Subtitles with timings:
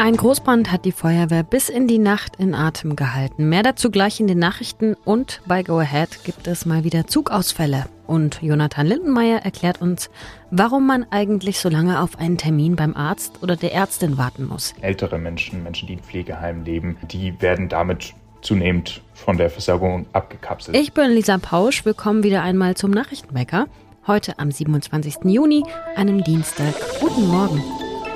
[0.00, 3.48] Ein Großbrand hat die Feuerwehr bis in die Nacht in Atem gehalten.
[3.48, 7.86] Mehr dazu gleich in den Nachrichten und bei Go Ahead gibt es mal wieder Zugausfälle.
[8.06, 10.08] Und Jonathan Lindenmeier erklärt uns,
[10.52, 14.72] warum man eigentlich so lange auf einen Termin beim Arzt oder der Ärztin warten muss.
[14.82, 20.76] Ältere Menschen, Menschen, die in Pflegeheimen leben, die werden damit zunehmend von der Versorgung abgekapselt.
[20.76, 21.84] Ich bin Lisa Pausch.
[21.84, 23.66] Willkommen wieder einmal zum Nachrichtenwecker.
[24.06, 25.24] Heute am 27.
[25.24, 25.64] Juni,
[25.96, 26.72] einem Dienstag.
[27.00, 27.60] Guten Morgen.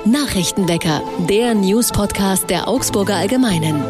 [0.05, 3.81] Nachrichtenwecker, der News-Podcast der Augsburger Allgemeinen.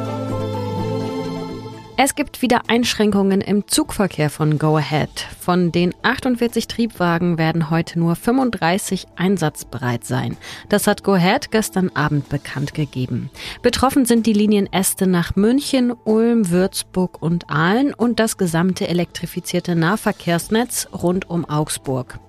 [1.98, 5.10] Es gibt wieder Einschränkungen im Zugverkehr von Go Ahead.
[5.40, 10.38] Von den 48 Triebwagen werden heute nur 35 einsatzbereit sein.
[10.70, 13.32] Das hat Go Ahead gestern Abend bekannt gegeben.
[13.64, 19.76] Betroffen sind die Linien Este nach München, Ulm, Würzburg und Aalen und das gesamte elektrifizierte
[19.76, 22.20] Nahverkehrsnetz rund um Augsburg.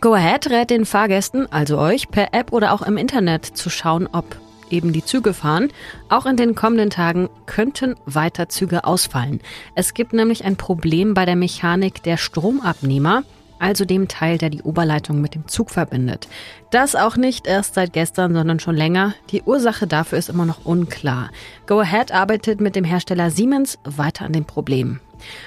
[0.00, 4.06] Go Ahead rät den Fahrgästen, also euch, per App oder auch im Internet zu schauen,
[4.12, 4.36] ob
[4.70, 5.68] eben die Züge fahren.
[6.10, 9.40] Auch in den kommenden Tagen könnten weiter Züge ausfallen.
[9.74, 13.22] Es gibt nämlich ein Problem bei der Mechanik der Stromabnehmer,
[13.58, 16.28] also dem Teil, der die Oberleitung mit dem Zug verbindet.
[16.70, 19.14] Das auch nicht erst seit gestern, sondern schon länger.
[19.30, 21.30] Die Ursache dafür ist immer noch unklar.
[21.66, 25.00] Go Ahead arbeitet mit dem Hersteller Siemens weiter an dem Problem.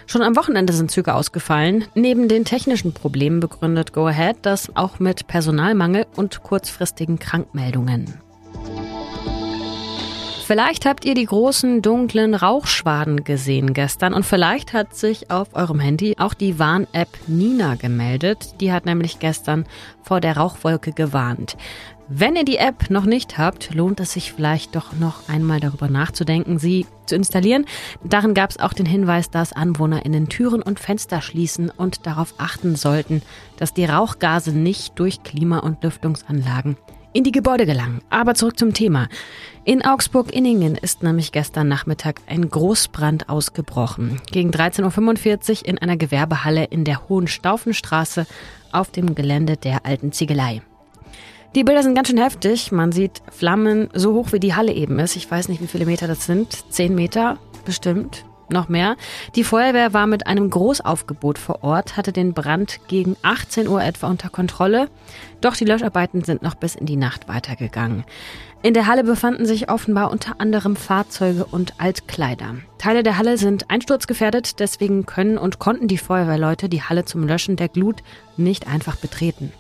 [0.08, 1.86] Schon am Wochenende sind Züge ausgefallen.
[1.96, 8.20] Neben den technischen Problemen begründet Go Ahead das auch mit Personalmangel und kurzfristigen Krankmeldungen.
[10.50, 15.80] Vielleicht habt ihr die großen dunklen Rauchschwaden gesehen gestern und vielleicht hat sich auf eurem
[15.80, 18.56] Handy auch die Warn-App Nina gemeldet.
[18.60, 19.68] Die hat nämlich gestern
[20.02, 21.56] vor der Rauchwolke gewarnt.
[22.12, 25.90] Wenn ihr die App noch nicht habt, lohnt es sich vielleicht doch noch einmal darüber
[25.90, 27.66] nachzudenken, sie zu installieren.
[28.04, 32.76] Darin gab es auch den Hinweis, dass AnwohnerInnen Türen und Fenster schließen und darauf achten
[32.76, 33.22] sollten,
[33.58, 36.78] dass die Rauchgase nicht durch Klima- und Lüftungsanlagen
[37.14, 38.02] in die Gebäude gelangen.
[38.10, 39.08] Aber zurück zum Thema.
[39.64, 44.20] In Augsburg-Inningen ist nämlich gestern Nachmittag ein Großbrand ausgebrochen.
[44.32, 48.26] Gegen 13.45 Uhr in einer Gewerbehalle in der Hohenstaufenstraße
[48.72, 50.64] auf dem Gelände der alten Ziegelei.
[51.56, 52.72] Die Bilder sind ganz schön heftig.
[52.72, 55.16] Man sieht Flammen so hoch, wie die Halle eben ist.
[55.16, 56.72] Ich weiß nicht, wie viele Meter das sind.
[56.72, 58.26] Zehn Meter bestimmt.
[58.52, 58.96] Noch mehr.
[59.36, 64.08] Die Feuerwehr war mit einem Großaufgebot vor Ort, hatte den Brand gegen 18 Uhr etwa
[64.08, 64.90] unter Kontrolle.
[65.40, 68.06] Doch die Löscharbeiten sind noch bis in die Nacht weitergegangen.
[68.64, 72.56] In der Halle befanden sich offenbar unter anderem Fahrzeuge und Altkleider.
[72.80, 77.56] Teile der Halle sind einsturzgefährdet, deswegen können und konnten die Feuerwehrleute die Halle zum Löschen
[77.56, 78.02] der Glut
[78.36, 79.54] nicht einfach betreten.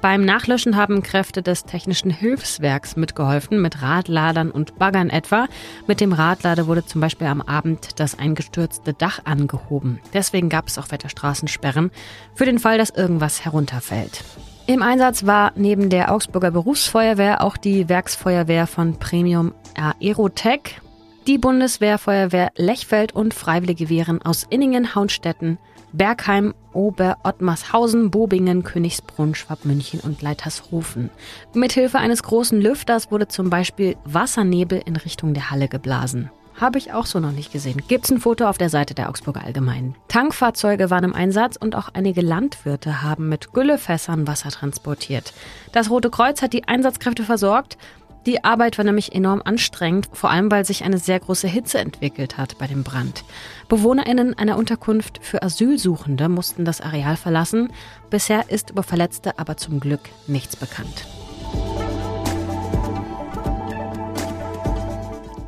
[0.00, 5.46] Beim Nachlöschen haben Kräfte des Technischen Hilfswerks mitgeholfen, mit Radladern und Baggern etwa.
[5.86, 10.00] Mit dem Radlader wurde zum Beispiel am Abend das eingestürzte Dach angehoben.
[10.12, 11.90] Deswegen gab es auch Wettersstraßensperren
[12.34, 14.22] für den Fall, dass irgendwas herunterfällt.
[14.66, 20.80] Im Einsatz war neben der Augsburger Berufsfeuerwehr auch die Werksfeuerwehr von Premium Aerotech,
[21.26, 25.58] die Bundeswehrfeuerwehr Lechfeld und Freiwillige Wehren aus Inningen, Haunstetten,
[25.96, 31.10] Bergheim, Ober-Ottmarshausen, Bobingen, Königsbrunn, Schwabmünchen und Leitershofen.
[31.54, 36.30] Mithilfe eines großen Lüfters wurde zum Beispiel Wassernebel in Richtung der Halle geblasen.
[36.60, 37.82] Habe ich auch so noch nicht gesehen.
[37.86, 39.94] Gibt's ein Foto auf der Seite der Augsburger Allgemeinen.
[40.08, 45.34] Tankfahrzeuge waren im Einsatz und auch einige Landwirte haben mit Güllefässern Wasser transportiert.
[45.72, 47.76] Das Rote Kreuz hat die Einsatzkräfte versorgt.
[48.26, 52.36] Die Arbeit war nämlich enorm anstrengend, vor allem weil sich eine sehr große Hitze entwickelt
[52.36, 53.24] hat bei dem Brand.
[53.68, 57.72] BewohnerInnen einer Unterkunft für Asylsuchende mussten das Areal verlassen.
[58.10, 61.06] Bisher ist über Verletzte aber zum Glück nichts bekannt.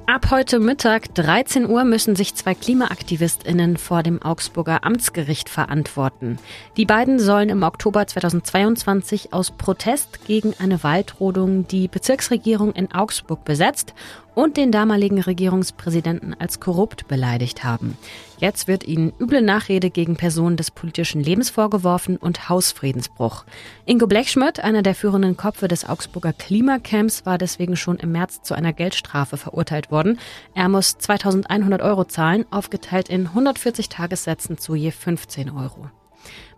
[0.09, 6.39] Ab heute Mittag 13 Uhr müssen sich zwei KlimaaktivistInnen vor dem Augsburger Amtsgericht verantworten.
[6.79, 13.45] Die beiden sollen im Oktober 2022 aus Protest gegen eine Waldrodung die Bezirksregierung in Augsburg
[13.45, 13.93] besetzt
[14.39, 17.99] und den damaligen Regierungspräsidenten als korrupt beleidigt haben.
[18.39, 23.45] Jetzt wird ihnen üble Nachrede gegen Personen des politischen Lebens vorgeworfen und Hausfriedensbruch.
[23.85, 28.55] Ingo Blechschmidt, einer der führenden Köpfe des Augsburger Klimacamps, war deswegen schon im März zu
[28.55, 30.21] einer Geldstrafe verurteilt worden.
[30.55, 35.91] Er muss 2100 Euro zahlen, aufgeteilt in 140 Tagessätzen zu je 15 Euro.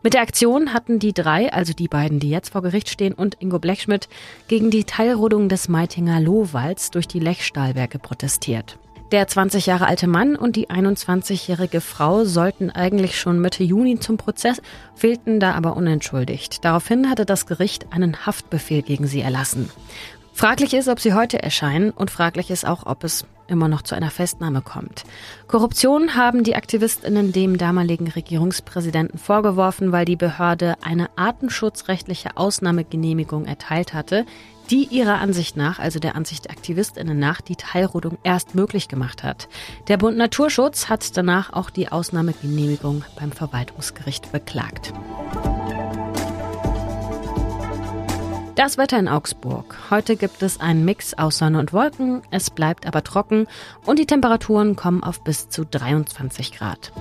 [0.02, 3.36] Mit der Aktion hatten die drei, also die beiden, die jetzt vor Gericht stehen, und
[3.40, 4.08] Ingo Blechschmidt
[4.48, 8.78] gegen die Teilrodung des Meitinger Lohwalds durch die Lechstahlwerke protestiert.
[9.12, 14.16] Der 20 Jahre alte Mann und die 21-jährige Frau sollten eigentlich schon Mitte Juni zum
[14.16, 14.62] Prozess,
[14.94, 16.64] fehlten da aber unentschuldigt.
[16.64, 19.68] Daraufhin hatte das Gericht einen Haftbefehl gegen sie erlassen.
[20.32, 23.94] Fraglich ist, ob sie heute erscheinen und fraglich ist auch, ob es immer noch zu
[23.94, 25.04] einer Festnahme kommt.
[25.48, 33.92] Korruption haben die Aktivistinnen dem damaligen Regierungspräsidenten vorgeworfen, weil die Behörde eine artenschutzrechtliche Ausnahmegenehmigung erteilt
[33.92, 34.24] hatte,
[34.70, 39.24] die ihrer Ansicht nach, also der Ansicht der Aktivistinnen nach, die Teilrodung erst möglich gemacht
[39.24, 39.48] hat.
[39.88, 44.92] Der Bund Naturschutz hat danach auch die Ausnahmegenehmigung beim Verwaltungsgericht beklagt.
[48.56, 49.76] Das Wetter in Augsburg.
[49.90, 53.46] Heute gibt es einen Mix aus Sonne und Wolken, es bleibt aber trocken
[53.86, 56.92] und die Temperaturen kommen auf bis zu 23 Grad.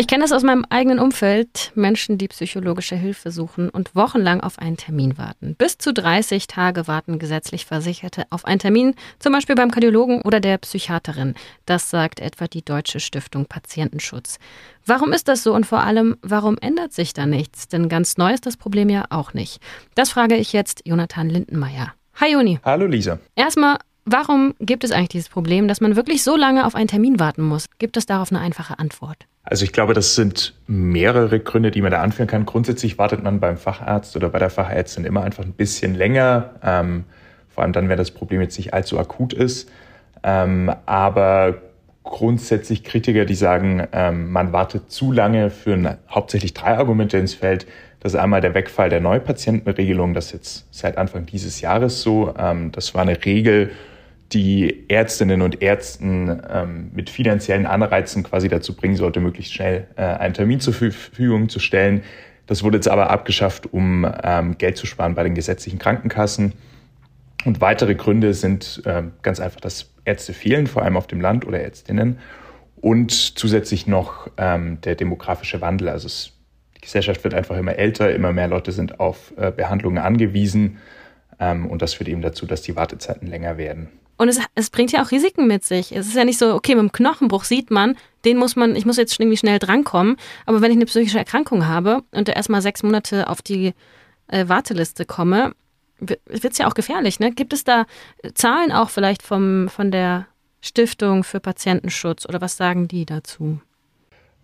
[0.00, 1.72] Ich kenne das aus meinem eigenen Umfeld.
[1.74, 5.56] Menschen, die psychologische Hilfe suchen und wochenlang auf einen Termin warten.
[5.56, 10.40] Bis zu 30 Tage warten gesetzlich Versicherte auf einen Termin, zum Beispiel beim Kardiologen oder
[10.40, 11.34] der Psychiaterin.
[11.66, 14.38] Das sagt etwa die Deutsche Stiftung Patientenschutz.
[14.86, 17.68] Warum ist das so und vor allem, warum ändert sich da nichts?
[17.68, 19.60] Denn ganz neu ist das Problem ja auch nicht.
[19.96, 21.92] Das frage ich jetzt Jonathan Lindenmeier.
[22.14, 22.58] Hi Joni.
[22.64, 23.18] Hallo Lisa.
[23.36, 23.76] Erstmal,
[24.10, 27.42] warum gibt es eigentlich dieses Problem, dass man wirklich so lange auf einen Termin warten
[27.42, 27.66] muss?
[27.78, 29.26] Gibt es darauf eine einfache Antwort?
[29.42, 32.46] Also ich glaube, das sind mehrere Gründe, die man da anführen kann.
[32.46, 37.04] Grundsätzlich wartet man beim Facharzt oder bei der Fachärztin immer einfach ein bisschen länger, ähm,
[37.48, 39.70] vor allem dann, wenn das Problem jetzt nicht allzu akut ist.
[40.22, 41.54] Ähm, aber
[42.02, 47.66] grundsätzlich Kritiker, die sagen, ähm, man wartet zu lange, führen hauptsächlich drei Argumente ins Feld.
[48.00, 52.34] Das ist einmal der Wegfall der Neupatientenregelung, das ist jetzt seit Anfang dieses Jahres so.
[52.38, 53.70] Ähm, das war eine Regel,
[54.32, 60.02] die Ärztinnen und Ärzten ähm, mit finanziellen Anreizen quasi dazu bringen sollte, möglichst schnell äh,
[60.02, 62.02] einen Termin zur Verfügung zu stellen.
[62.46, 66.52] Das wurde jetzt aber abgeschafft, um ähm, Geld zu sparen bei den gesetzlichen Krankenkassen.
[67.44, 71.46] Und weitere Gründe sind äh, ganz einfach, dass Ärzte fehlen, vor allem auf dem Land
[71.46, 72.18] oder Ärztinnen.
[72.80, 75.88] Und zusätzlich noch ähm, der demografische Wandel.
[75.88, 76.32] Also es,
[76.76, 80.78] die Gesellschaft wird einfach immer älter, immer mehr Leute sind auf äh, Behandlungen angewiesen.
[81.38, 83.88] Ähm, und das führt eben dazu, dass die Wartezeiten länger werden.
[84.20, 85.96] Und es, es bringt ja auch Risiken mit sich.
[85.96, 87.96] Es ist ja nicht so, okay, mit dem Knochenbruch sieht man,
[88.26, 90.18] den muss man, ich muss jetzt irgendwie schnell drankommen.
[90.44, 93.72] Aber wenn ich eine psychische Erkrankung habe und da erstmal sechs Monate auf die
[94.28, 95.54] äh, Warteliste komme,
[96.00, 97.18] wird es ja auch gefährlich.
[97.18, 97.32] Ne?
[97.32, 97.86] Gibt es da
[98.34, 100.26] Zahlen auch vielleicht vom, von der
[100.60, 103.62] Stiftung für Patientenschutz oder was sagen die dazu?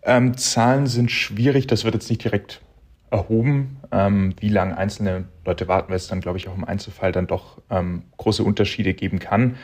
[0.04, 2.62] Ähm, Zahlen sind schwierig, das wird jetzt nicht direkt
[3.10, 3.78] erhoben.
[3.92, 7.26] Ähm, wie lange einzelne Leute warten, weil es dann, glaube ich, auch im Einzelfall dann
[7.26, 9.56] doch ähm, große Unterschiede geben kann.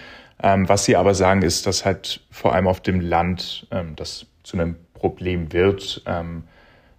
[0.42, 4.26] Ähm, was sie aber sagen, ist, dass halt vor allem auf dem Land ähm, das
[4.42, 6.44] zu einem Problem wird, ähm,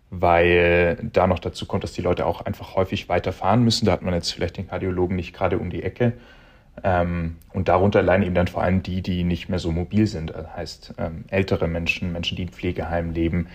[0.09, 3.85] weil da noch dazu kommt, dass die Leute auch einfach häufig weiterfahren müssen.
[3.85, 6.13] Da hat man jetzt vielleicht den Kardiologen nicht gerade um die Ecke.
[6.83, 10.31] Ähm, und darunter leiden eben dann vor allem die, die nicht mehr so mobil sind.
[10.31, 10.93] Das heißt,
[11.29, 13.47] ältere Menschen, Menschen, die in Pflegeheimen leben,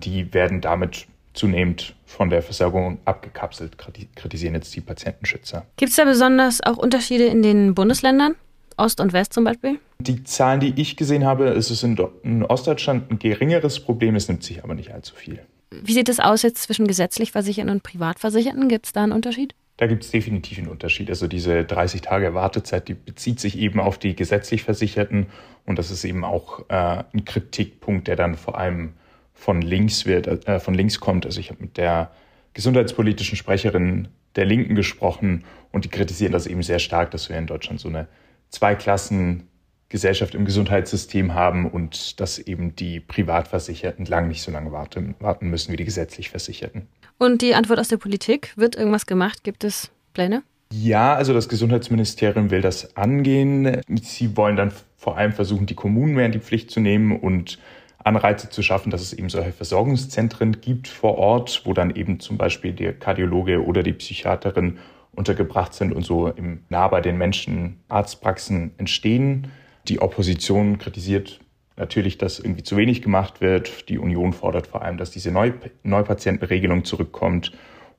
[0.00, 3.76] die werden damit zunehmend von der Versorgung abgekapselt,
[4.16, 5.66] kritisieren jetzt die Patientenschützer.
[5.76, 8.34] Gibt es da besonders auch Unterschiede in den Bundesländern?
[8.76, 9.78] Ost und West zum Beispiel?
[9.98, 14.42] Die Zahlen, die ich gesehen habe, ist es in Ostdeutschland ein geringeres Problem, es nimmt
[14.42, 15.40] sich aber nicht allzu viel.
[15.70, 18.68] Wie sieht es aus jetzt zwischen gesetzlich Versicherten und Privatversicherten?
[18.68, 19.54] Gibt es da einen Unterschied?
[19.78, 21.08] Da gibt es definitiv einen Unterschied.
[21.08, 25.26] Also diese 30 Tage Wartezeit, die bezieht sich eben auf die gesetzlich Versicherten
[25.64, 28.92] und das ist eben auch äh, ein Kritikpunkt, der dann vor allem
[29.42, 31.26] von links wird, äh, von links kommt.
[31.26, 32.12] Also ich habe mit der
[32.54, 37.48] gesundheitspolitischen Sprecherin der Linken gesprochen und die kritisieren das eben sehr stark, dass wir in
[37.48, 38.06] Deutschland so eine
[38.50, 45.50] Zweiklassen-Gesellschaft im Gesundheitssystem haben und dass eben die Privatversicherten lang nicht so lange warten, warten
[45.50, 46.86] müssen wie die gesetzlich Versicherten.
[47.18, 49.42] Und die Antwort aus der Politik, wird irgendwas gemacht?
[49.42, 50.44] Gibt es Pläne?
[50.72, 53.80] Ja, also das Gesundheitsministerium will das angehen.
[54.02, 57.58] Sie wollen dann vor allem versuchen, die Kommunen mehr in die Pflicht zu nehmen und
[58.04, 62.36] Anreize zu schaffen, dass es eben solche Versorgungszentren gibt vor Ort, wo dann eben zum
[62.36, 64.78] Beispiel der Kardiologe oder die Psychiaterin
[65.14, 69.48] untergebracht sind und so im nah bei den Menschen Arztpraxen entstehen.
[69.88, 71.40] Die Opposition kritisiert
[71.76, 73.88] natürlich, dass irgendwie zu wenig gemacht wird.
[73.88, 77.52] Die Union fordert vor allem, dass diese Neu Neupatientenregelung zurückkommt.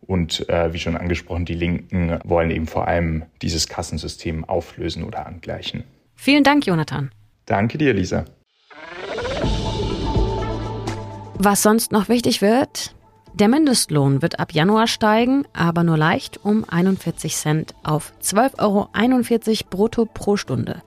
[0.05, 5.25] Und äh, wie schon angesprochen, die Linken wollen eben vor allem dieses Kassensystem auflösen oder
[5.25, 5.85] angleichen.
[6.15, 7.11] Vielen Dank, Jonathan.
[7.45, 8.25] Danke dir, Lisa.
[11.45, 12.95] Was sonst noch wichtig wird,
[13.33, 19.67] der Mindestlohn wird ab Januar steigen, aber nur leicht um 41 Cent auf 12,41 Euro
[19.69, 20.81] brutto pro Stunde.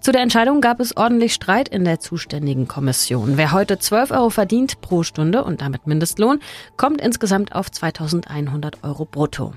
[0.00, 3.36] Zu der Entscheidung gab es ordentlich Streit in der zuständigen Kommission.
[3.36, 6.40] Wer heute 12 Euro verdient pro Stunde und damit Mindestlohn,
[6.76, 9.52] kommt insgesamt auf 2100 Euro brutto.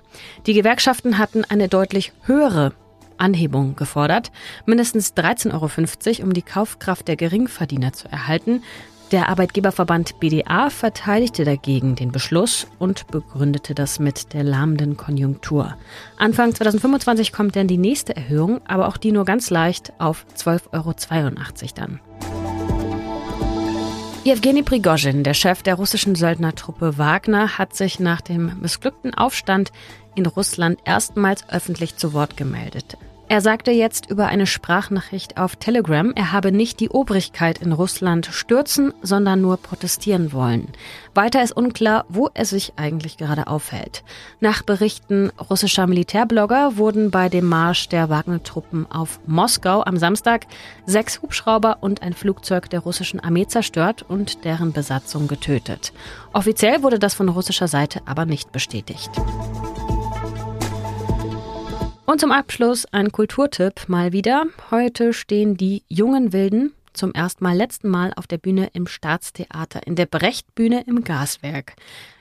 [0.46, 2.74] Die Gewerkschaften hatten eine deutlich höhere
[3.18, 4.32] Anhebung gefordert,
[4.66, 5.54] mindestens 13,50
[6.20, 8.64] Euro, um die Kaufkraft der Geringverdiener zu erhalten.
[9.14, 15.78] Der Arbeitgeberverband BDA verteidigte dagegen den Beschluss und begründete das mit der lahmenden Konjunktur.
[16.18, 20.72] Anfang 2025 kommt dann die nächste Erhöhung, aber auch die nur ganz leicht auf 12,82
[20.74, 20.96] Euro
[21.76, 22.00] dann.
[24.24, 29.72] Jewgeni Prigozhin, der Chef der russischen Söldnertruppe Wagner, hat sich nach dem missglückten Aufstand
[30.16, 32.98] in Russland erstmals öffentlich zu Wort gemeldet.
[33.34, 38.28] Er sagte jetzt über eine Sprachnachricht auf Telegram, er habe nicht die Obrigkeit in Russland
[38.28, 40.68] stürzen, sondern nur protestieren wollen.
[41.16, 44.04] Weiter ist unklar, wo er sich eigentlich gerade aufhält.
[44.40, 50.46] Nach Berichten russischer Militärblogger wurden bei dem Marsch der Wagner-Truppen auf Moskau am Samstag
[50.86, 55.92] sechs Hubschrauber und ein Flugzeug der russischen Armee zerstört und deren Besatzung getötet.
[56.34, 59.10] Offiziell wurde das von russischer Seite aber nicht bestätigt.
[62.06, 64.46] Und zum Abschluss ein Kulturtipp mal wieder.
[64.72, 69.86] Heute stehen die jungen Wilden zum ersten Mal letzten Mal auf der Bühne im Staatstheater
[69.86, 71.76] in der Brechtbühne im Gaswerk.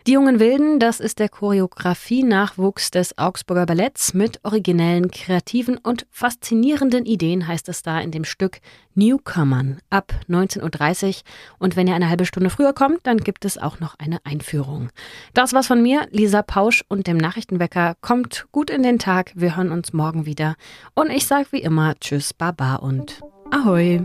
[0.08, 7.06] Die jungen Wilden, das ist der Choreografie-Nachwuchs des Augsburger Balletts mit originellen, kreativen und faszinierenden
[7.06, 8.58] Ideen, heißt es da in dem Stück
[8.96, 11.14] Newcomern ab 19.30 Uhr.
[11.60, 14.90] Und wenn ihr eine halbe Stunde früher kommt, dann gibt es auch noch eine Einführung.
[15.34, 17.94] Das war's von mir, Lisa Pausch und dem Nachrichtenwecker.
[18.00, 20.56] Kommt gut in den Tag, wir hören uns morgen wieder.
[20.94, 23.20] Und ich sag wie immer Tschüss, Baba und
[23.52, 24.04] Ahoi.